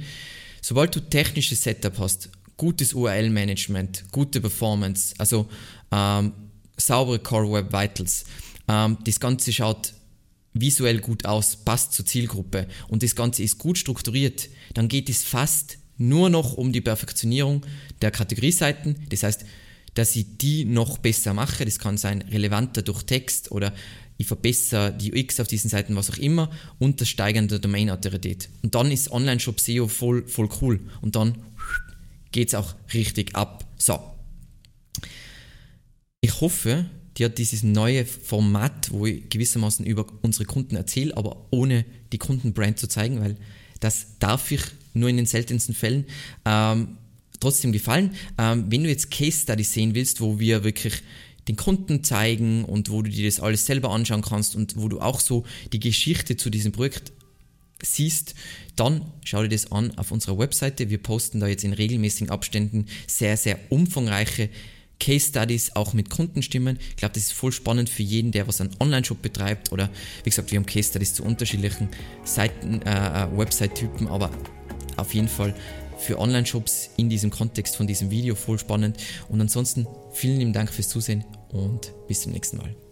Sobald 0.63 0.95
du 0.95 1.01
technisches 1.01 1.63
Setup 1.63 1.99
hast 1.99 2.29
gutes 2.61 2.93
URL-Management, 2.93 4.05
gute 4.12 4.38
Performance, 4.38 5.14
also 5.17 5.49
ähm, 5.90 6.33
saubere 6.76 7.19
Core 7.19 7.50
Web 7.50 7.73
Vitals. 7.73 8.26
Ähm, 8.69 8.99
das 9.02 9.19
Ganze 9.19 9.50
schaut 9.50 9.95
visuell 10.52 11.00
gut 11.00 11.25
aus, 11.25 11.57
passt 11.57 11.95
zur 11.95 12.05
Zielgruppe 12.05 12.67
und 12.88 13.02
das 13.02 13.17
Ganze 13.17 13.43
ist 13.43 13.57
gut 13.57 13.79
strukturiert, 13.79 14.50
dann 14.75 14.88
geht 14.88 15.09
es 15.09 15.23
fast 15.23 15.79
nur 15.97 16.29
noch 16.29 16.52
um 16.52 16.71
die 16.71 16.83
Perfektionierung 16.83 17.64
der 18.02 18.11
Kategorieseiten. 18.11 19.07
Das 19.09 19.23
heißt, 19.23 19.47
dass 19.95 20.14
ich 20.14 20.37
die 20.37 20.67
noch 20.67 20.99
besser 20.99 21.33
mache. 21.33 21.64
Das 21.64 21.79
kann 21.79 21.97
sein 21.97 22.21
relevanter 22.21 22.83
durch 22.83 23.05
Text 23.05 23.52
oder 23.52 23.73
ich 24.19 24.26
verbessere 24.26 24.92
die 24.92 25.14
UX 25.14 25.40
auf 25.40 25.49
diesen 25.49 25.70
Seiten, 25.70 25.96
was 25.96 26.11
auch 26.11 26.18
immer, 26.18 26.51
und 26.79 27.01
das 27.01 27.09
Steigern 27.09 27.49
der 27.49 27.59
Domain-Autorität. 27.59 28.51
Und 28.62 28.75
dann 28.75 28.90
ist 28.90 29.11
Online-Shop 29.11 29.59
SEO 29.59 29.88
voll, 29.88 30.27
voll 30.27 30.51
cool. 30.61 30.81
Und 31.01 31.16
dann 31.16 31.38
geht 32.33 32.49
es 32.49 32.55
auch 32.55 32.75
richtig 32.95 33.35
ab. 33.35 33.64
So. 33.77 33.99
Ich 36.21 36.40
hoffe, 36.40 36.87
dir 37.16 37.27
hat 37.27 37.38
dieses 37.38 37.62
neue 37.62 38.05
Format, 38.05 38.90
wo 38.90 39.07
ich 39.07 39.29
gewissermaßen 39.29 39.87
über 39.87 40.07
unsere 40.23 40.45
Kunden 40.45 40.77
erzähle, 40.77 41.16
aber 41.16 41.47
ohne 41.51 41.85
die 42.12 42.19
Kundenbrand 42.19 42.79
zu 42.79 42.88
zeigen, 42.88 43.21
weil 43.21 43.37
das 43.81 44.19
darf 44.19 44.51
ich 44.51 44.62
nur 44.93 45.09
in 45.09 45.16
den 45.16 45.27
seltensten 45.27 45.75
Fällen, 45.75 46.05
ähm, 46.45 46.99
trotzdem 47.40 47.73
gefallen. 47.73 48.14
Ähm, 48.38 48.66
wenn 48.69 48.85
du 48.85 48.90
jetzt 48.90 49.11
Case 49.11 49.43
Studies 49.43 49.73
sehen 49.73 49.95
willst, 49.95 50.21
wo 50.21 50.38
wir 50.38 50.64
wirklich 50.64 51.03
den 51.49 51.57
Kunden 51.57 52.05
zeigen 52.05 52.64
und 52.64 52.90
wo 52.90 53.03
du 53.03 53.11
dir 53.11 53.27
das 53.27 53.40
alles 53.40 53.66
selber 53.66 53.90
anschauen 53.90 54.23
kannst 54.23 54.55
und 54.55 54.77
wo 54.77 54.88
du 54.88 55.01
auch 55.01 55.21
so 55.21 55.45
die 55.73 55.81
Geschichte 55.81 56.37
zu 56.37 56.51
diesem 56.51 56.73
Projekt 56.73 57.12
siehst, 57.83 58.35
dann 58.77 59.03
schau 59.25 59.43
dir 59.43 59.49
das 59.49 59.73
an 59.73 59.97
auf 59.99 60.11
unserer 60.11 60.38
Webseite. 60.38 60.90
Wir 60.90 60.99
posten 60.99 61.40
da 61.40 61.47
jetzt 61.47 61.64
in 61.64 61.73
regelmäßigen 61.73 62.31
Abständen 62.31 62.87
sehr, 63.07 63.37
sehr 63.37 63.59
umfangreiche 63.69 64.49
Case 65.01 65.29
Studies 65.29 65.75
auch 65.75 65.95
mit 65.95 66.11
Kundenstimmen. 66.11 66.79
Ich 66.90 66.97
glaube, 66.97 67.14
das 67.14 67.25
ist 67.25 67.33
voll 67.33 67.53
spannend 67.53 67.88
für 67.88 68.03
jeden, 68.03 68.31
der 68.31 68.47
was 68.47 68.61
einen 68.61 68.71
Online-Shop 68.79 69.21
betreibt 69.21 69.73
oder 69.73 69.90
wie 70.23 70.31
gesagt, 70.31 70.53
wir 70.53 70.59
haben 70.59 70.66
Case 70.66 70.90
Studies 70.90 71.14
zu 71.14 71.25
unterschiedlichen 71.25 71.88
Seiten, 72.25 72.83
äh, 72.83 73.25
äh, 73.25 73.37
Website-Typen, 73.37 74.07
aber 74.07 74.31
auf 74.97 75.14
jeden 75.14 75.29
Fall 75.29 75.55
für 75.99 76.19
Online-Shops 76.19 76.90
in 76.97 77.09
diesem 77.09 77.31
Kontext 77.31 77.77
von 77.77 77.87
diesem 77.87 78.11
Video 78.11 78.35
voll 78.35 78.59
spannend. 78.59 78.99
Und 79.29 79.40
ansonsten 79.40 79.87
vielen 80.12 80.38
lieben 80.38 80.53
Dank 80.53 80.73
fürs 80.73 80.88
Zusehen 80.88 81.25
und 81.49 81.93
bis 82.07 82.23
zum 82.23 82.33
nächsten 82.33 82.59
Mal. 82.59 82.89